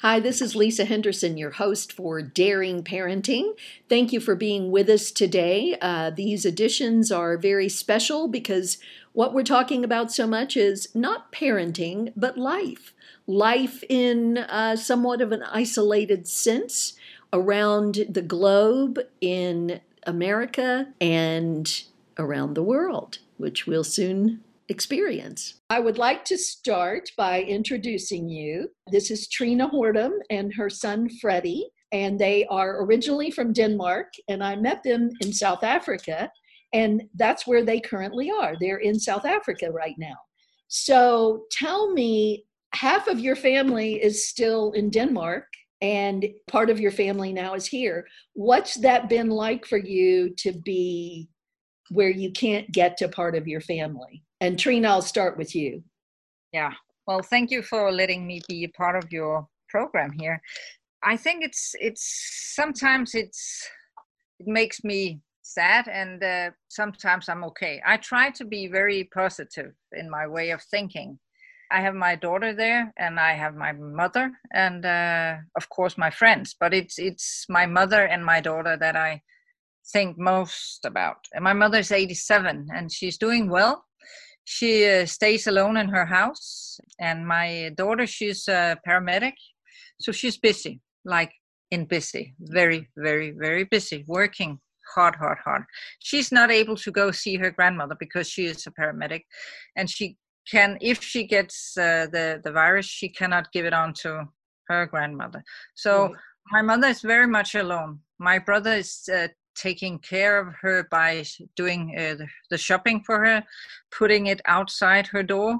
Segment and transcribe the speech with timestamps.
[0.00, 3.54] Hi, this is Lisa Henderson, your host for Daring Parenting.
[3.88, 5.74] Thank you for being with us today.
[5.80, 8.76] Uh, these editions are very special because
[9.14, 12.92] what we're talking about so much is not parenting, but life.
[13.26, 16.92] Life in uh, somewhat of an isolated sense
[17.32, 21.84] around the globe, in America, and
[22.18, 25.60] around the world, which we'll soon experience.
[25.70, 28.68] I would like to start by introducing you.
[28.90, 34.42] This is Trina Hortum and her son Freddie, and they are originally from Denmark, and
[34.42, 36.30] I met them in South Africa,
[36.72, 38.54] and that's where they currently are.
[38.60, 40.16] They're in South Africa right now.
[40.68, 45.44] So tell me, half of your family is still in Denmark.
[45.82, 48.06] And part of your family now is here.
[48.32, 51.28] What's that been like for you to be
[51.90, 54.22] where you can't get to part of your family?
[54.46, 55.82] And Trina, I'll start with you.
[56.52, 56.72] Yeah.
[57.04, 60.40] Well, thank you for letting me be a part of your program here.
[61.02, 63.68] I think it's it's sometimes it's
[64.38, 67.82] it makes me sad and uh, sometimes I'm okay.
[67.84, 71.18] I try to be very positive in my way of thinking.
[71.72, 76.10] I have my daughter there and I have my mother and uh, of course my
[76.10, 79.22] friends, but it's it's my mother and my daughter that I
[79.92, 81.26] think most about.
[81.32, 83.85] And my mother is 87 and she's doing well
[84.46, 89.34] she uh, stays alone in her house and my daughter she's a paramedic
[90.00, 91.32] so she's busy like
[91.70, 94.58] in busy very very very busy working
[94.94, 95.64] hard hard hard.
[95.98, 99.22] She's not able to go see her grandmother because she is a paramedic
[99.76, 100.16] and she
[100.50, 104.24] can if she gets uh, the the virus she cannot give it on to
[104.68, 105.42] her grandmother.
[105.74, 106.16] So right.
[106.52, 108.00] my mother is very much alone.
[108.18, 111.24] My brother is uh, taking care of her by
[111.56, 113.42] doing uh, the shopping for her,
[113.90, 115.58] putting it outside her door.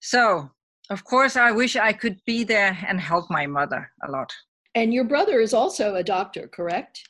[0.00, 0.50] So,
[0.90, 4.32] of course, I wish I could be there and help my mother a lot.
[4.74, 7.02] And your brother is also a doctor, correct?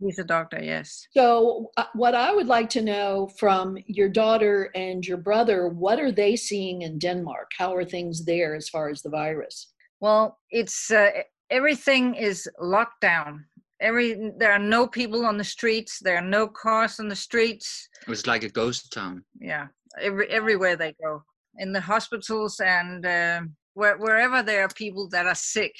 [0.00, 1.08] He's a doctor, yes.
[1.10, 5.98] So, uh, what I would like to know from your daughter and your brother, what
[5.98, 7.50] are they seeing in Denmark?
[7.58, 9.72] How are things there as far as the virus?
[10.00, 11.10] Well, it's uh,
[11.50, 13.46] everything is locked down
[13.80, 17.88] every there are no people on the streets there are no cars on the streets.
[18.02, 19.24] It was like a ghost town.
[19.40, 19.68] Yeah
[20.00, 21.22] every everywhere they go.
[21.58, 23.40] In the hospitals and uh,
[23.74, 25.74] where, wherever there are people that are sick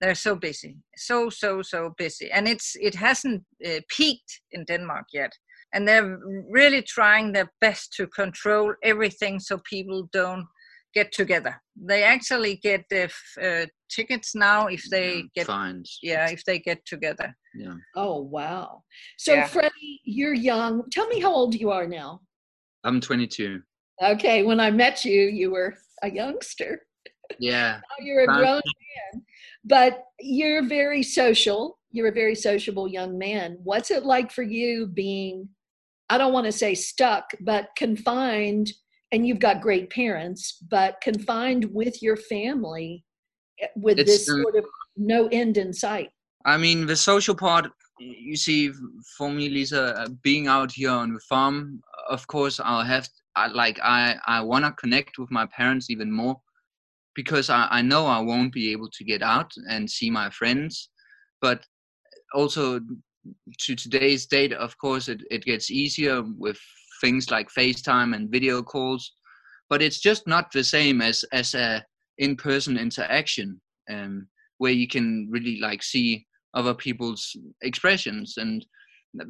[0.00, 2.30] they're so busy so so so busy.
[2.30, 5.32] And it's it hasn't uh, peaked in denmark yet.
[5.74, 6.18] And they're
[6.50, 10.46] really trying their best to control everything so people don't
[10.94, 11.60] get together.
[11.76, 13.10] They actually get the
[13.42, 15.98] uh, tickets now if they yeah, get fines.
[16.02, 17.34] Yeah, if they get together.
[17.54, 17.74] Yeah.
[17.96, 18.82] Oh wow!
[19.18, 19.46] So yeah.
[19.46, 20.84] Freddie, you're young.
[20.90, 22.20] Tell me how old you are now.
[22.84, 23.60] I'm 22.
[24.02, 26.82] Okay, when I met you, you were a youngster.
[27.38, 27.80] Yeah.
[28.00, 29.22] now you're a grown man,
[29.64, 31.78] but you're very social.
[31.90, 33.58] You're a very sociable young man.
[33.62, 35.48] What's it like for you being?
[36.08, 38.72] I don't want to say stuck, but confined
[39.12, 43.04] and you've got great parents, but confined with your family
[43.60, 44.64] eh, with it's, this sort of
[44.96, 46.10] no end in sight.
[46.44, 48.72] I mean, the social part, you see,
[49.16, 53.46] for me, Lisa, uh, being out here on the farm, of course, I'll have, I,
[53.48, 56.40] like, I, I want to connect with my parents even more
[57.14, 60.88] because I, I know I won't be able to get out and see my friends.
[61.40, 61.64] But
[62.34, 62.80] also,
[63.60, 66.58] to today's date, of course, it, it gets easier with
[67.02, 69.12] things like FaceTime and video calls,
[69.68, 71.84] but it's just not the same as as a
[72.18, 78.64] in-person interaction um, where you can really like see other people's expressions and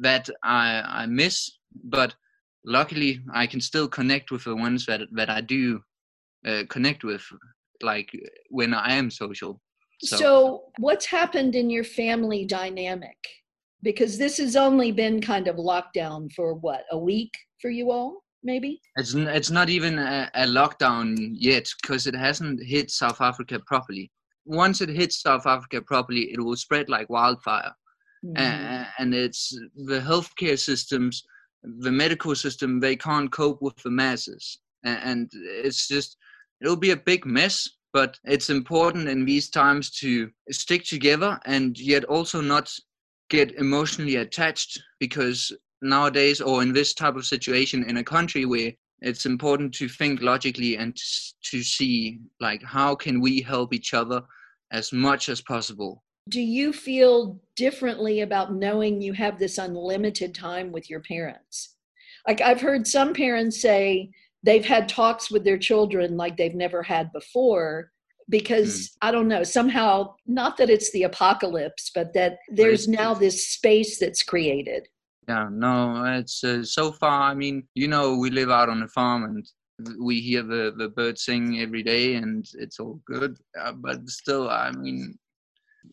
[0.01, 1.51] that I I miss.
[1.83, 2.15] But
[2.65, 5.81] luckily, I can still connect with the ones that that I do
[6.47, 7.23] uh, connect with,
[7.81, 8.09] like
[8.49, 9.61] when I am social.
[10.01, 10.17] So.
[10.17, 13.17] so, what's happened in your family dynamic?
[13.83, 18.23] Because this has only been kind of lockdown for what a week for you all,
[18.43, 18.81] maybe?
[18.95, 24.09] It's it's not even a, a lockdown yet because it hasn't hit South Africa properly.
[24.45, 27.71] Once it hits South Africa properly, it will spread like wildfire,
[28.25, 28.37] mm-hmm.
[28.37, 31.23] and, and it's the healthcare systems,
[31.63, 36.17] the medical system, they can't cope with the masses, and it's just
[36.61, 41.79] it'll be a big mess but it's important in these times to stick together and
[41.79, 42.73] yet also not
[43.29, 48.71] get emotionally attached because nowadays or in this type of situation in a country where
[49.01, 50.95] it's important to think logically and
[51.43, 54.21] to see like how can we help each other
[54.71, 56.03] as much as possible.
[56.29, 61.75] Do you feel differently about knowing you have this unlimited time with your parents?
[62.27, 64.11] Like i've heard some parents say
[64.43, 67.91] they've had talks with their children like they've never had before
[68.29, 68.89] because mm.
[69.01, 73.99] I don't know, somehow, not that it's the apocalypse, but that there's now this space
[73.99, 74.87] that's created.
[75.27, 77.31] Yeah, no, it's uh, so far.
[77.31, 79.45] I mean, you know, we live out on a farm and
[79.99, 83.37] we hear the, the birds sing every day and it's all good.
[83.59, 85.17] Uh, but still, I mean,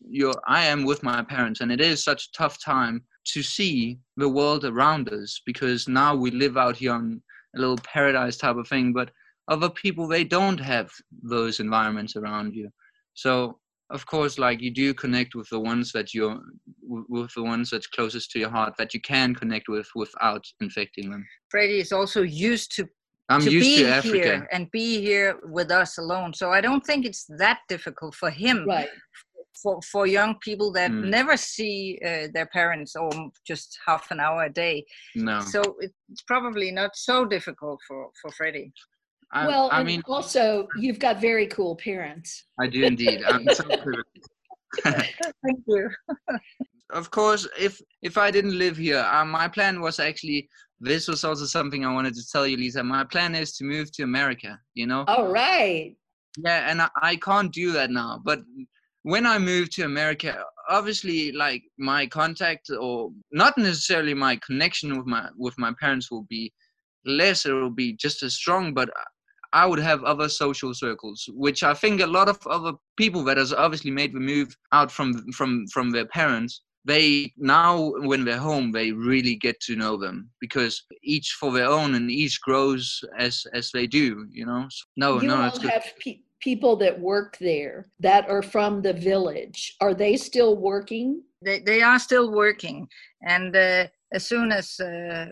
[0.07, 3.99] you're, I am with my parents and it is such a tough time to see
[4.17, 7.21] the world around us because now we live out here on
[7.55, 8.93] a little paradise type of thing.
[8.93, 9.11] But
[9.47, 10.89] other people they don't have
[11.23, 12.69] those environments around you
[13.13, 13.57] so
[13.89, 16.39] of course like you do connect with the ones that you're
[16.81, 21.09] with the ones that's closest to your heart that you can connect with without infecting
[21.09, 22.87] them freddie is also used to
[23.31, 26.33] I'm to be to here and be here with us alone.
[26.33, 28.65] So I don't think it's that difficult for him.
[28.67, 28.89] Right.
[29.63, 31.09] For for young people that mm.
[31.09, 33.09] never see uh, their parents or
[33.45, 34.85] just half an hour a day.
[35.15, 35.41] No.
[35.41, 38.73] So it's probably not so difficult for for Freddie.
[39.33, 42.45] I, well, I mean, also you've got very cool parents.
[42.59, 43.23] I do indeed.
[43.27, 43.63] I'm so
[44.83, 45.89] Thank you.
[46.91, 50.49] of course, if if I didn't live here, uh, my plan was actually
[50.79, 52.83] this was also something I wanted to tell you, Lisa.
[52.83, 54.59] My plan is to move to America.
[54.73, 55.05] You know.
[55.07, 55.95] All right.
[56.37, 58.21] Yeah, and I, I can't do that now.
[58.23, 58.39] But
[59.03, 65.07] when I move to America, obviously, like my contact or not necessarily my connection with
[65.07, 66.51] my with my parents will be
[67.05, 67.45] less.
[67.45, 68.89] It will be just as strong, but
[69.53, 73.37] I would have other social circles, which I think a lot of other people that
[73.37, 78.37] has obviously made the move out from from from their parents, they now when they're
[78.37, 82.99] home they really get to know them because each for their own and each grows
[83.17, 84.27] as as they do.
[84.31, 84.67] You know.
[84.69, 88.93] So, no, you no, all have pe- people that work there that are from the
[88.93, 89.75] village.
[89.81, 91.23] Are they still working?
[91.41, 92.87] They they are still working,
[93.21, 93.55] and.
[93.55, 95.27] Uh, as soon as uh,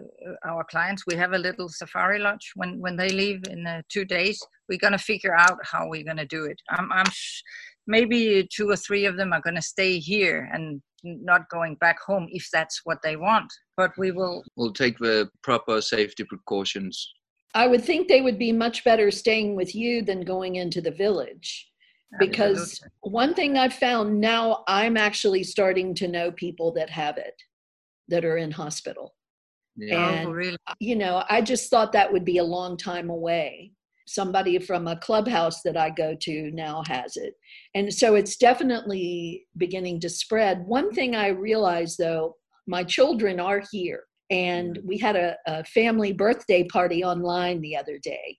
[0.45, 2.51] our clients, we have a little safari lodge.
[2.55, 6.25] When when they leave in uh, two days, we're gonna figure out how we're gonna
[6.25, 6.59] do it.
[6.69, 7.41] I'm, I'm sh-
[7.87, 12.27] maybe two or three of them are gonna stay here and not going back home
[12.31, 13.51] if that's what they want.
[13.75, 14.43] But we will.
[14.55, 17.13] We'll take the proper safety precautions.
[17.53, 20.91] I would think they would be much better staying with you than going into the
[20.91, 21.67] village
[22.17, 27.35] because one thing I've found now, I'm actually starting to know people that have it
[28.09, 29.15] that are in hospital.
[29.75, 29.95] Yeah.
[29.95, 30.57] Oh, and, oh, really?
[30.67, 33.71] Uh, you know, I just thought that would be a long time away.
[34.07, 37.35] Somebody from a clubhouse that I go to now has it.
[37.75, 40.65] And so it's definitely beginning to spread.
[40.65, 42.35] One thing I realized though,
[42.67, 44.03] my children are here.
[44.31, 48.37] And we had a, a family birthday party online the other day.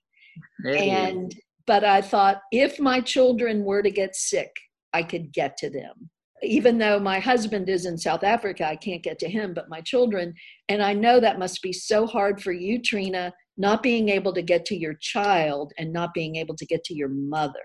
[0.63, 0.89] Hey.
[0.89, 1.33] And,
[1.67, 4.51] but I thought if my children were to get sick,
[4.93, 6.10] I could get to them
[6.43, 9.81] even though my husband is in South Africa, I can't get to him, but my
[9.81, 10.33] children.
[10.69, 14.41] And I know that must be so hard for you, Trina, not being able to
[14.41, 17.59] get to your child and not being able to get to your mother.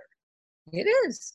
[0.73, 1.35] It is.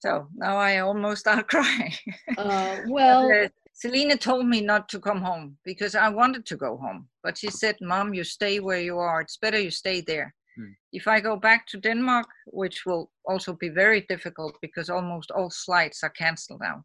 [0.00, 1.94] So now I almost start crying.
[2.36, 6.76] Uh, well, uh, Selena told me not to come home because I wanted to go
[6.76, 7.08] home.
[7.22, 9.20] But she said, Mom, you stay where you are.
[9.20, 10.34] It's better you stay there.
[10.56, 10.72] Hmm.
[10.92, 15.50] If I go back to Denmark, which will also be very difficult because almost all
[15.50, 16.84] flights are canceled now,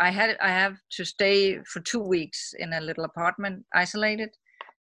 [0.00, 4.30] I had I have to stay for two weeks in a little apartment, isolated,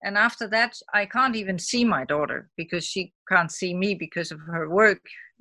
[0.03, 4.33] and after that I can't even see my daughter because she can't see me because
[4.33, 5.01] of her work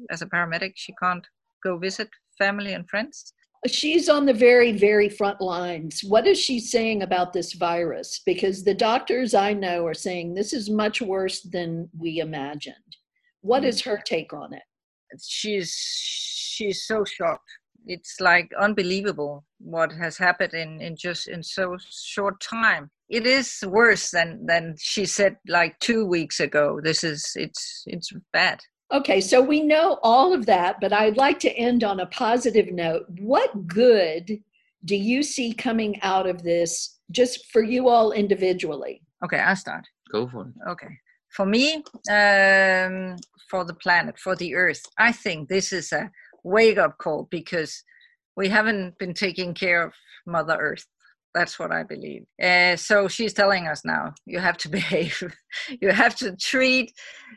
[0.10, 0.74] as a paramedic.
[0.76, 1.28] She can't
[1.64, 3.34] go visit family and friends
[3.68, 6.02] she's on the very very front lines.
[6.04, 8.22] What is she saying about this virus?
[8.26, 12.76] Because the doctors i know are saying this is much worse than we imagined.
[13.42, 14.64] What is her take on it?
[15.22, 17.50] She's she's so shocked.
[17.86, 22.90] It's like unbelievable what has happened in in just in so short time.
[23.10, 26.80] It is worse than than she said like two weeks ago.
[26.84, 28.60] This is it's it's bad
[28.94, 32.72] Okay, so we know all of that, but I'd like to end on a positive
[32.72, 33.06] note.
[33.20, 34.40] What good
[34.86, 39.02] do you see coming out of this just for you all individually?
[39.26, 39.88] Okay, I'll start.
[40.12, 40.70] Go for it.
[40.70, 41.00] Okay.
[41.30, 41.78] For me,
[42.12, 43.16] um,
[43.50, 46.12] for the planet, for the earth, I think this is a
[46.44, 47.84] wake up call because
[48.38, 49.94] we haven't been taking care of
[50.28, 50.86] Mother Earth.
[51.34, 52.26] That's what I believe.
[52.42, 55.24] Uh, so she's telling us now, you have to behave.
[55.82, 56.94] you have to treat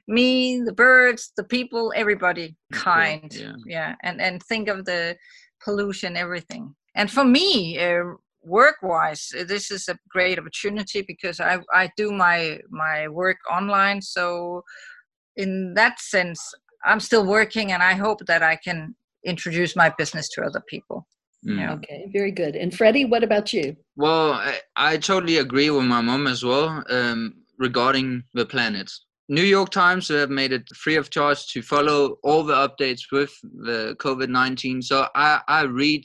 [0.06, 3.34] me, the birds, the people, everybody kind.
[3.34, 3.52] Yeah.
[3.66, 3.94] yeah.
[4.02, 5.16] And and think of the
[5.64, 6.74] pollution, everything.
[6.94, 8.04] And for me, uh,
[8.42, 14.02] work-wise, this is a great opportunity because I I do my my work online.
[14.02, 14.62] So
[15.36, 16.40] in that sense,
[16.84, 21.06] I'm still working, and I hope that I can introduce my business to other people.
[21.46, 21.58] Mm.
[21.58, 21.72] Yeah.
[21.74, 22.56] Okay, very good.
[22.56, 23.76] And Freddie, what about you?
[23.96, 28.90] Well, I, I totally agree with my mom as well um, regarding the planet.
[29.28, 33.32] New York Times have made it free of charge to follow all the updates with
[33.42, 34.82] the COVID 19.
[34.82, 36.04] So I, I read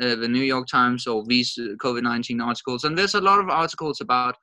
[0.00, 3.40] uh, the New York Times or these uh, COVID 19 articles, and there's a lot
[3.40, 4.36] of articles about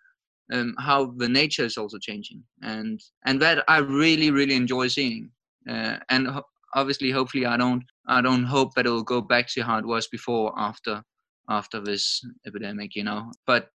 [0.54, 5.32] um, how the nature is also changing, and and that I really really enjoy seeing.
[5.70, 9.48] Uh, and ho- obviously, hopefully, I don't I don't hope that it will go back
[9.50, 11.04] to how it was before after
[11.50, 13.32] after this epidemic, you know.
[13.46, 13.70] But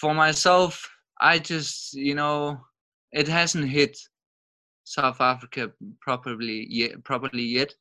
[0.00, 0.88] for myself,
[1.20, 2.60] I just you know
[3.12, 3.98] it hasn't hit
[4.84, 7.74] South Africa properly yet properly yet.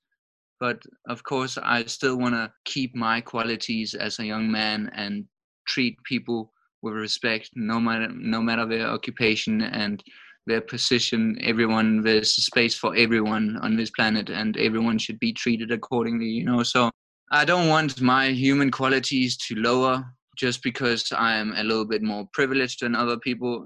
[0.60, 5.26] But of course, I still want to keep my qualities as a young man and
[5.68, 10.04] treat people with respect, no matter no matter their occupation and
[10.48, 11.38] their position.
[11.42, 16.28] Everyone, there's space for everyone on this planet, and everyone should be treated accordingly.
[16.28, 16.90] You know, so
[17.32, 20.04] I don't want my human qualities to lower
[20.38, 23.66] just because I'm a little bit more privileged than other people.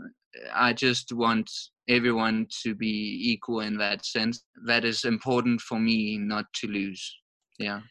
[0.53, 1.49] I just want
[1.87, 4.43] everyone to be equal in that sense.
[4.65, 7.15] That is important for me not to lose.
[7.59, 7.81] Yeah.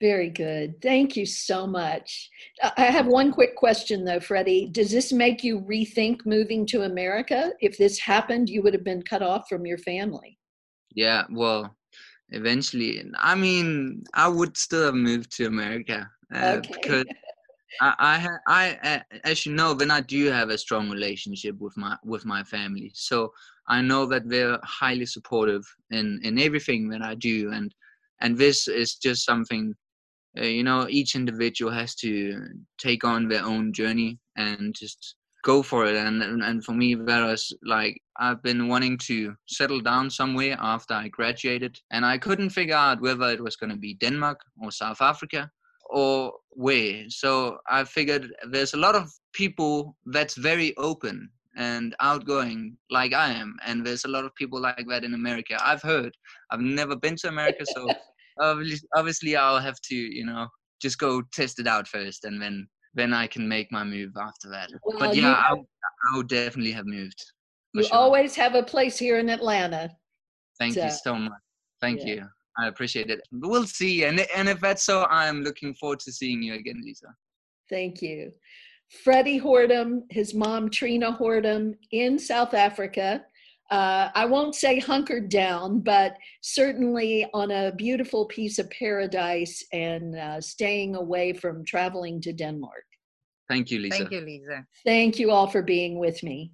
[0.00, 0.80] Very good.
[0.80, 2.30] Thank you so much.
[2.76, 4.70] I have one quick question though, Freddie.
[4.72, 7.52] Does this make you rethink moving to America?
[7.60, 10.38] If this happened, you would have been cut off from your family.
[10.94, 11.76] Yeah, well,
[12.30, 16.72] eventually, I mean, I would still have moved to America uh, Okay.
[16.72, 17.04] because
[17.82, 21.96] I, I, I, as you know, then I do have a strong relationship with my
[22.04, 22.90] with my family.
[22.94, 23.32] So
[23.68, 27.74] I know that they're highly supportive in in everything that I do, and
[28.20, 29.74] and this is just something,
[30.38, 32.40] Uh, you know, each individual has to
[32.78, 35.96] take on their own journey and just go for it.
[35.96, 40.56] And and, and for me, that was like I've been wanting to settle down somewhere
[40.60, 44.40] after I graduated, and I couldn't figure out whether it was going to be Denmark
[44.62, 45.50] or South Africa
[45.88, 47.04] or where.
[47.08, 53.32] So I figured there's a lot of people that's very open and outgoing like I
[53.32, 55.58] am, and there's a lot of people like that in America.
[55.60, 56.16] I've heard.
[56.50, 57.88] I've never been to America, so
[58.96, 60.46] obviously, I'll have to, you know,
[60.80, 64.50] just go test it out first, and then then I can make my move after
[64.50, 64.68] that.
[64.82, 65.66] Well, but yeah, I, have- would-
[66.12, 67.22] I would definitely have moved.
[67.72, 67.96] You sure.
[67.96, 69.90] always have a place here in Atlanta.
[70.58, 71.32] Thank you so- so much.
[71.80, 72.06] Thank Yeah.
[72.14, 72.28] you.
[72.58, 73.20] I appreciate it.
[73.32, 74.04] We'll see.
[74.04, 77.06] And and if that's so, I'm looking forward to seeing you again, Lisa.
[77.70, 78.32] Thank you.
[79.04, 83.24] Freddie Hortum, his mom Trina Hortum in South Africa.
[83.70, 90.16] Uh, I won't say hunkered down, but certainly on a beautiful piece of paradise and
[90.16, 92.84] uh, staying away from traveling to Denmark.
[93.48, 93.98] Thank you, Lisa.
[93.98, 94.66] Thank you, Lisa.
[94.84, 96.52] Thank you all for being with me.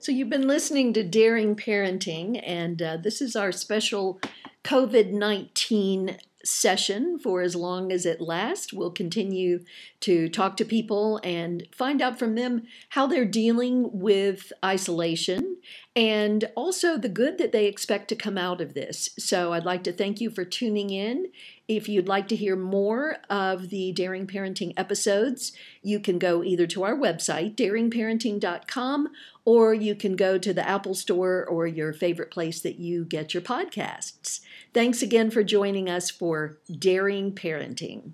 [0.00, 4.20] So, you've been listening to Daring Parenting, and uh, this is our special
[4.64, 8.72] COVID 19 session for as long as it lasts.
[8.72, 9.60] We'll continue
[10.00, 15.56] to talk to people and find out from them how they're dealing with isolation
[15.96, 19.10] and also the good that they expect to come out of this.
[19.18, 21.26] So, I'd like to thank you for tuning in.
[21.68, 26.66] If you'd like to hear more of the Daring Parenting episodes, you can go either
[26.66, 29.08] to our website, daringparenting.com,
[29.44, 33.32] or you can go to the Apple Store or your favorite place that you get
[33.32, 34.40] your podcasts.
[34.72, 38.12] Thanks again for joining us for Daring Parenting.